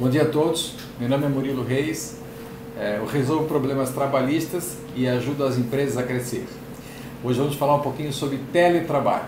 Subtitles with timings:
[0.00, 2.16] Bom dia a todos, meu nome é Murilo Reis,
[2.74, 6.46] é, eu resolvo problemas trabalhistas e ajudo as empresas a crescer.
[7.22, 9.26] Hoje vamos falar um pouquinho sobre teletrabalho.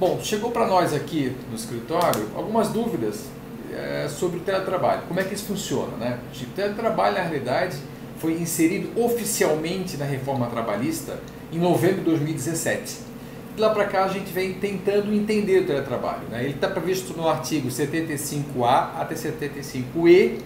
[0.00, 3.26] Bom, chegou para nós aqui no escritório algumas dúvidas
[3.74, 5.02] é, sobre o teletrabalho.
[5.06, 5.94] Como é que isso funciona?
[5.98, 6.18] Né?
[6.34, 7.76] O teletrabalho, na realidade,
[8.18, 11.20] foi inserido oficialmente na reforma trabalhista
[11.52, 13.15] em novembro de 2017
[13.56, 16.28] de lá para cá a gente vem tentando entender o teletrabalho.
[16.30, 16.44] Né?
[16.44, 20.40] Ele está previsto no artigo 75A até 75E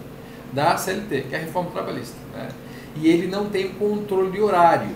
[0.52, 2.16] da CLT, que é a reforma trabalhista.
[2.32, 2.48] Né?
[2.96, 4.94] E ele não tem controle horário.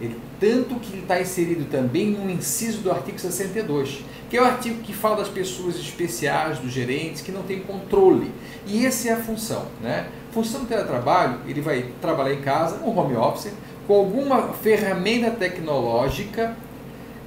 [0.00, 4.44] Ele, tanto que ele está inserido também no inciso do artigo 62, que é o
[4.44, 8.30] artigo que fala das pessoas especiais, dos gerentes, que não tem controle.
[8.66, 9.66] E essa é a função.
[9.80, 10.08] Né?
[10.32, 13.52] Função do teletrabalho, ele vai trabalhar em casa, um home office,
[13.86, 16.56] com alguma ferramenta tecnológica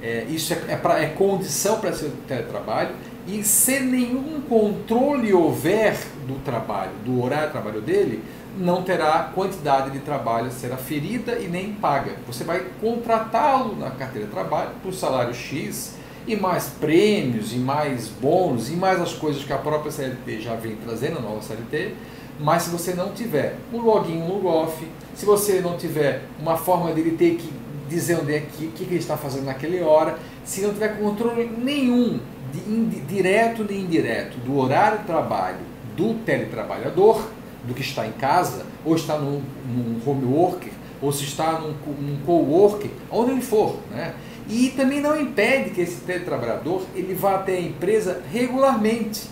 [0.02, 2.90] é, isso é, é, pra, é condição para ser teletrabalho,
[3.26, 8.22] e se nenhum controle houver do trabalho, do horário de trabalho dele,
[8.56, 12.12] não terá quantidade de trabalho será ferida e nem paga.
[12.26, 15.94] Você vai contratá-lo na carteira de trabalho por salário X
[16.26, 20.54] e mais prêmios, e mais bônus, e mais as coisas que a própria CLT já
[20.54, 21.94] vem trazendo, a nova CLT,
[22.40, 26.92] mas se você não tiver um login, um log-off, se você não tiver uma forma
[26.92, 27.50] dele ter que
[27.88, 32.20] dizer onde é que, que, ele está fazendo naquela hora, se não tiver controle nenhum,
[32.52, 35.58] de, direto nem indireto, do horário de trabalho
[35.96, 37.28] do teletrabalhador,
[37.64, 40.72] do que está em casa, ou está num, num home worker,
[41.02, 43.78] ou se está num, num co-worker, onde ele for.
[43.90, 44.14] Né?
[44.48, 49.28] E também não impede que esse teletrabalhador ele vá até a empresa regularmente,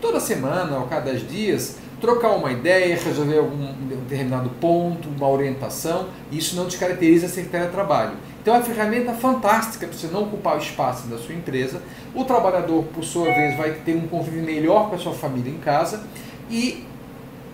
[0.00, 6.56] toda semana ou cada dias, trocar uma ideia, resolver algum determinado ponto, uma orientação, isso
[6.56, 8.12] não descaracteriza ser teletrabalho.
[8.40, 11.82] Então é uma ferramenta fantástica para você não ocupar o espaço da sua empresa.
[12.14, 15.58] O trabalhador, por sua vez, vai ter um convívio melhor com a sua família em
[15.58, 16.02] casa
[16.48, 16.84] e,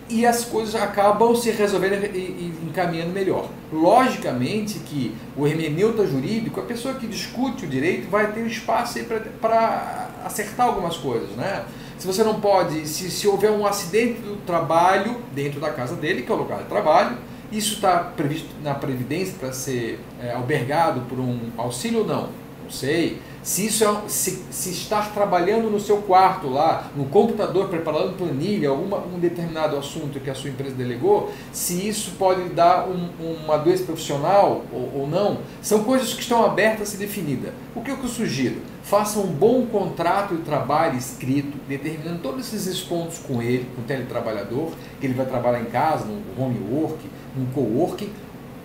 [0.07, 3.49] e as coisas acabam se resolvendo e, e encaminhando melhor.
[3.73, 8.99] Logicamente que o hermeneuta jurídico, a pessoa que discute o direito, vai ter espaço
[9.41, 11.65] para acertar algumas coisas, né?
[11.97, 16.23] Se você não pode, se, se houver um acidente do trabalho dentro da casa dele,
[16.23, 17.17] que é o lugar de trabalho,
[17.51, 22.29] isso está previsto na Previdência para ser é, albergado por um auxílio ou não?
[22.65, 23.21] Não sei.
[23.43, 28.69] Se, isso é, se, se estar trabalhando no seu quarto lá, no computador, preparando planilha,
[28.69, 33.07] alguma, um determinado assunto que a sua empresa delegou, se isso pode dar um,
[33.45, 37.53] uma doença profissional ou, ou, não, são coisas que estão abertas ser definidas.
[37.75, 38.61] O que, eu sugiro?
[38.81, 43.85] Faça um bom contrato de trabalho escrito, determinando todos esses pontos com ele, com o
[43.85, 46.97] teletrabalhador, que ele vai trabalhar em casa, no home work,
[47.35, 48.09] no co-working,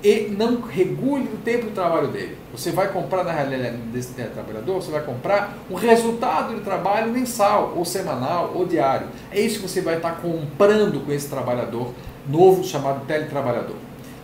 [0.02, 2.36] e não regule o tempo de trabalho dele.
[2.52, 7.74] Você vai comprar na realidade desse trabalhador, você vai comprar o resultado de trabalho mensal,
[7.76, 9.08] ou semanal, ou diário.
[9.30, 11.92] É isso que você vai estar comprando com esse trabalhador
[12.26, 13.76] novo chamado teletrabalhador.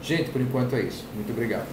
[0.03, 1.04] Gente, por enquanto é isso.
[1.15, 1.66] Muito obrigado.